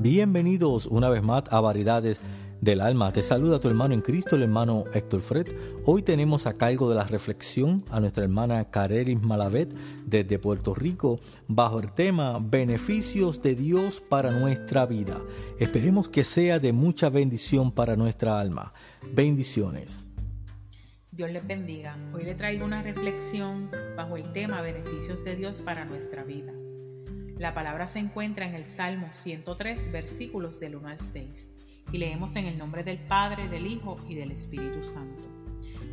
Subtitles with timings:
[0.00, 2.20] Bienvenidos una vez más a Variedades
[2.60, 3.12] del Alma.
[3.12, 5.48] Te saluda tu hermano en Cristo, el hermano Héctor Fred.
[5.84, 9.74] Hoy tenemos a cargo de la reflexión a nuestra hermana Careris Malavet
[10.06, 15.20] desde Puerto Rico bajo el tema Beneficios de Dios para nuestra vida.
[15.58, 18.72] Esperemos que sea de mucha bendición para nuestra alma.
[19.12, 20.06] Bendiciones.
[21.10, 21.98] Dios les bendiga.
[22.14, 26.52] Hoy le traigo una reflexión bajo el tema Beneficios de Dios para nuestra vida.
[27.38, 31.50] La palabra se encuentra en el Salmo 103, versículos del 1 al 6,
[31.92, 35.22] y leemos en el nombre del Padre, del Hijo y del Espíritu Santo.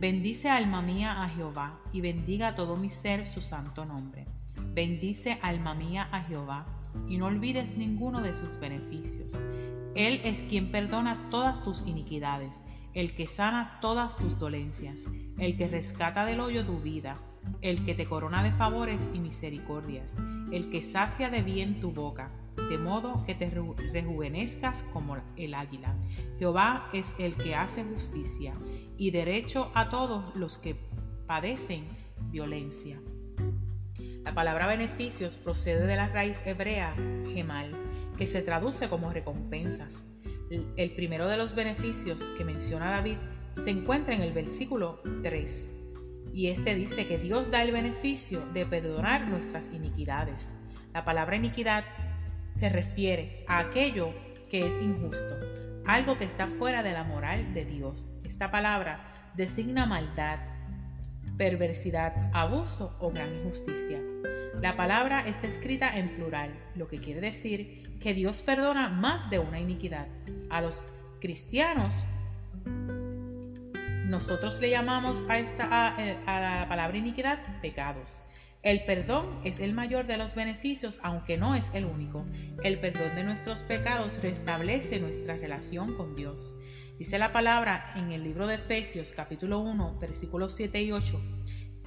[0.00, 4.26] Bendice alma mía a Jehová, y bendiga todo mi ser su santo nombre.
[4.72, 6.66] Bendice alma mía a Jehová,
[7.06, 9.34] y no olvides ninguno de sus beneficios.
[9.94, 12.62] Él es quien perdona todas tus iniquidades,
[12.94, 15.04] el que sana todas tus dolencias,
[15.38, 17.20] el que rescata del hoyo tu vida
[17.62, 20.14] el que te corona de favores y misericordias,
[20.52, 22.30] el que sacia de bien tu boca,
[22.68, 25.94] de modo que te rejuvenezcas como el águila.
[26.38, 28.54] Jehová es el que hace justicia
[28.96, 30.76] y derecho a todos los que
[31.26, 31.86] padecen
[32.30, 33.00] violencia.
[34.24, 36.94] La palabra beneficios procede de la raíz hebrea
[37.32, 37.76] gemal,
[38.16, 40.02] que se traduce como recompensas.
[40.76, 43.18] El primero de los beneficios que menciona David
[43.56, 45.75] se encuentra en el versículo 3
[46.36, 50.52] y este dice que Dios da el beneficio de perdonar nuestras iniquidades.
[50.92, 51.82] La palabra iniquidad
[52.52, 54.12] se refiere a aquello
[54.50, 55.34] que es injusto,
[55.86, 58.06] algo que está fuera de la moral de Dios.
[58.22, 59.02] Esta palabra
[59.34, 60.38] designa maldad,
[61.38, 63.98] perversidad, abuso o gran injusticia.
[64.60, 69.38] La palabra está escrita en plural, lo que quiere decir que Dios perdona más de
[69.38, 70.06] una iniquidad.
[70.50, 70.84] A los
[71.18, 72.04] cristianos
[74.06, 78.22] nosotros le llamamos a, esta, a, la palabra iniquidad pecados.
[78.62, 82.24] El perdón es el mayor de los beneficios, aunque no es el único.
[82.62, 86.56] El perdón de nuestros pecados restablece nuestra relación con Dios.
[86.98, 91.20] Dice la palabra en el libro de Efesios capítulo 1 versículos 7 y 8,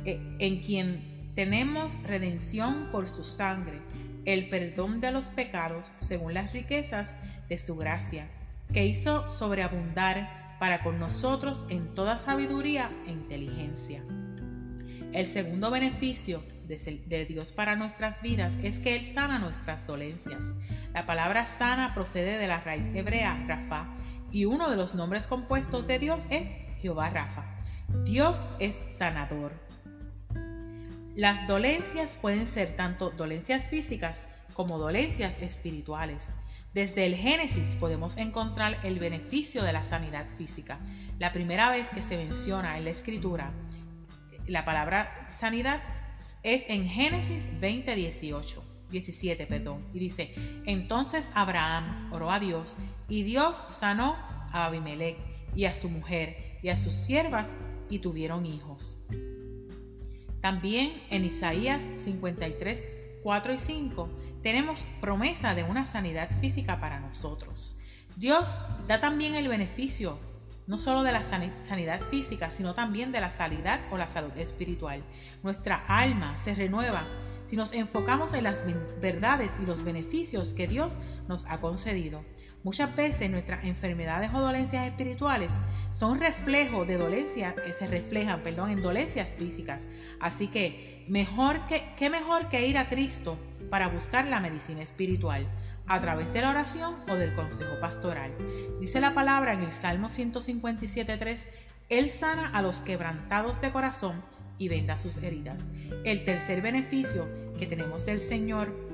[0.05, 3.81] eh, en quien tenemos redención por su sangre,
[4.25, 8.29] el perdón de los pecados según las riquezas de su gracia,
[8.71, 14.03] que hizo sobreabundar para con nosotros en toda sabiduría e inteligencia.
[15.13, 20.41] El segundo beneficio de Dios para nuestras vidas es que Él sana nuestras dolencias.
[20.93, 23.87] La palabra sana procede de la raíz hebrea Rafa
[24.31, 27.45] y uno de los nombres compuestos de Dios es Jehová Rafa.
[28.05, 29.51] Dios es sanador.
[31.15, 34.21] Las dolencias pueden ser tanto dolencias físicas
[34.53, 36.27] como dolencias espirituales.
[36.73, 40.79] Desde el Génesis podemos encontrar el beneficio de la sanidad física.
[41.17, 43.53] La primera vez que se menciona en la escritura
[44.49, 45.81] la palabra sanidad
[46.43, 50.33] es en Génesis 20, 18, 17, perdón, y dice,
[50.65, 52.75] entonces Abraham oró a Dios
[53.07, 54.15] y Dios sanó
[54.51, 55.17] a Abimelech
[55.55, 57.55] y a su mujer y a sus siervas
[57.89, 58.97] y tuvieron hijos.
[60.41, 62.87] También en Isaías 53,
[63.23, 64.09] 4 y 5
[64.41, 67.77] tenemos promesa de una sanidad física para nosotros.
[68.15, 68.55] Dios
[68.87, 70.17] da también el beneficio
[70.69, 75.03] no solo de la sanidad física, sino también de la sanidad o la salud espiritual.
[75.41, 77.07] Nuestra alma se renueva
[77.43, 78.61] si nos enfocamos en las
[79.01, 82.23] verdades y los beneficios que Dios nos ha concedido.
[82.63, 85.57] Muchas veces nuestras enfermedades o dolencias espirituales
[85.93, 89.87] son reflejo de dolencias que se reflejan, perdón, en dolencias físicas.
[90.19, 93.37] Así que mejor que qué mejor que ir a Cristo
[93.69, 95.47] para buscar la medicina espiritual
[95.87, 98.35] a través de la oración o del consejo pastoral.
[98.79, 101.45] Dice la palabra en el Salmo 157.3,
[101.87, 104.21] Él sana a los quebrantados de corazón
[104.57, 105.63] y venda sus heridas.
[106.03, 107.25] El tercer beneficio
[107.57, 108.88] que tenemos del Señor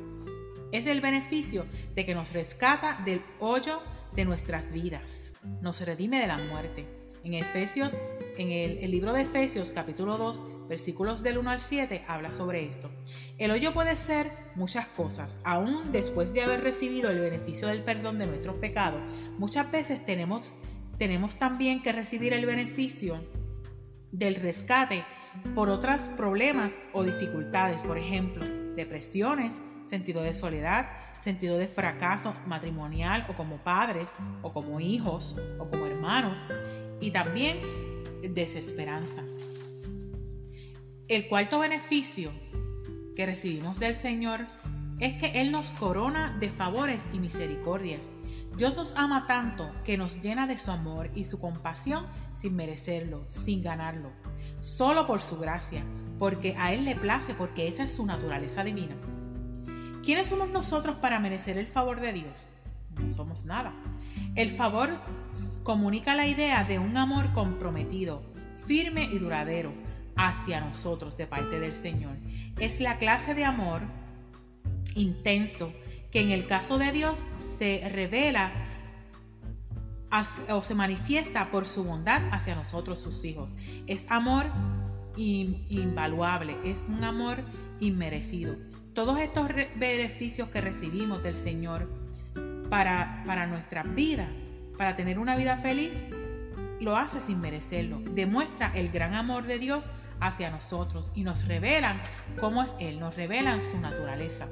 [0.71, 1.65] es el beneficio
[1.95, 3.81] de que nos rescata del hoyo
[4.15, 6.87] de nuestras vidas, nos redime de la muerte.
[7.23, 7.99] En Efesios,
[8.37, 12.91] en el, libro de Efesios capítulo 2, versículos del 1 al 7, habla sobre esto.
[13.39, 18.19] El hoyo puede ser muchas cosas, aún después de haber recibido el beneficio del perdón
[18.19, 19.01] de nuestros pecados.
[19.39, 20.55] Muchas veces tenemos,
[20.99, 23.19] tenemos también que recibir el beneficio
[24.11, 25.03] del rescate
[25.55, 27.81] por otros problemas o dificultades.
[27.81, 28.45] Por ejemplo,
[28.75, 30.89] depresiones, sentido de soledad,
[31.19, 36.39] sentido de fracaso matrimonial o como padres o como hijos o como hermanos
[36.99, 37.57] y también
[38.33, 39.23] desesperanza.
[41.07, 42.31] El cuarto beneficio
[43.15, 44.45] que recibimos del Señor
[44.99, 48.15] es que Él nos corona de favores y misericordias.
[48.57, 53.23] Dios nos ama tanto que nos llena de su amor y su compasión sin merecerlo,
[53.27, 54.11] sin ganarlo,
[54.59, 55.83] solo por su gracia,
[56.17, 58.95] porque a Él le place, porque esa es su naturaleza divina.
[60.05, 62.45] ¿Quiénes somos nosotros para merecer el favor de Dios?
[63.01, 63.73] No somos nada.
[64.35, 65.01] El favor
[65.63, 68.21] comunica la idea de un amor comprometido,
[68.67, 69.73] firme y duradero
[70.15, 72.15] hacia nosotros de parte del Señor.
[72.59, 73.81] Es la clase de amor
[74.93, 75.73] intenso
[76.11, 77.23] que en el caso de Dios
[77.57, 78.51] se revela
[80.49, 83.57] o se manifiesta por su bondad hacia nosotros, sus hijos.
[83.87, 84.45] Es amor
[85.17, 87.39] invaluable, es un amor
[87.79, 88.55] inmerecido.
[88.95, 91.89] Todos estos beneficios que recibimos del Señor
[92.69, 94.25] para, para nuestra vida,
[94.77, 96.05] para tener una vida feliz,
[96.79, 97.99] lo hace sin merecerlo.
[98.13, 102.01] Demuestra el gran amor de Dios hacia nosotros y nos revelan
[102.39, 104.47] cómo es Él, nos revelan su naturaleza.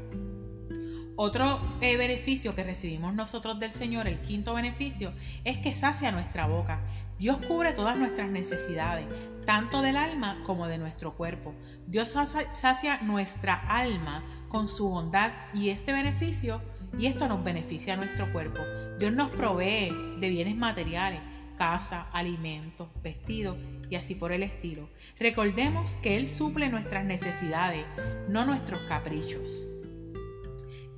[1.16, 5.14] Otro eh, beneficio que recibimos nosotros del Señor, el quinto beneficio,
[5.44, 6.82] es que sacia nuestra boca.
[7.20, 9.06] Dios cubre todas nuestras necesidades,
[9.46, 11.54] tanto del alma como de nuestro cuerpo.
[11.86, 12.16] Dios
[12.54, 16.60] sacia nuestra alma con su bondad y este beneficio,
[16.98, 18.62] y esto nos beneficia a nuestro cuerpo.
[18.98, 21.20] Dios nos provee de bienes materiales,
[21.58, 23.58] casa, alimentos, vestidos
[23.88, 24.90] y así por el estilo.
[25.20, 27.86] Recordemos que Él suple nuestras necesidades,
[28.28, 29.68] no nuestros caprichos.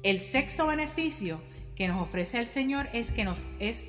[0.06, 1.42] El sexto beneficio
[1.76, 3.86] que nos ofrece el Señor es que nos es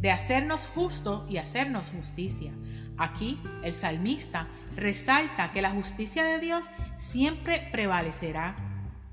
[0.00, 2.52] de hacernos justo y hacernos justicia.
[2.98, 4.46] Aquí el salmista
[4.76, 8.54] resalta que la justicia de Dios siempre prevalecerá,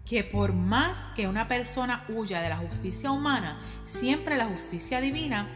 [0.05, 5.49] que por más que una persona huya de la justicia humana, siempre la justicia divina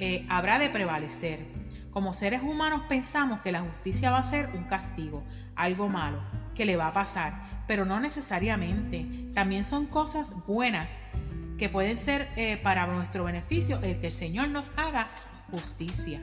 [0.00, 1.46] eh, habrá de prevalecer.
[1.90, 5.24] Como seres humanos pensamos que la justicia va a ser un castigo,
[5.56, 6.22] algo malo,
[6.54, 9.06] que le va a pasar, pero no necesariamente.
[9.32, 10.98] También son cosas buenas
[11.56, 15.08] que pueden ser eh, para nuestro beneficio el que el Señor nos haga
[15.50, 16.20] justicia.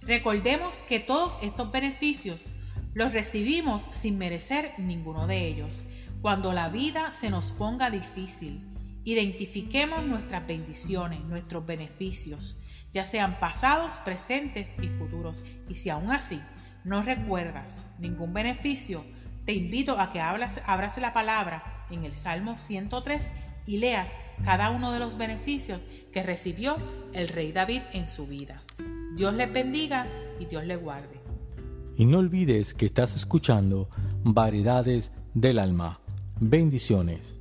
[0.00, 2.52] Recordemos que todos estos beneficios
[2.94, 5.84] los recibimos sin merecer ninguno de ellos.
[6.22, 8.66] Cuando la vida se nos ponga difícil,
[9.04, 12.62] identifiquemos nuestras bendiciones, nuestros beneficios,
[12.92, 15.44] ya sean pasados, presentes y futuros.
[15.68, 16.40] Y si aún así
[16.84, 19.04] no recuerdas ningún beneficio,
[19.46, 20.60] te invito a que abras,
[21.00, 23.30] la palabra en el Salmo 103
[23.66, 24.12] y leas
[24.44, 26.76] cada uno de los beneficios que recibió
[27.12, 28.60] el rey David en su vida.
[29.16, 30.06] Dios le bendiga
[30.40, 31.20] y Dios le guarde.
[31.96, 33.88] Y no olvides que estás escuchando
[34.24, 36.00] Variedades del Alma.
[36.40, 37.35] Bendiciones.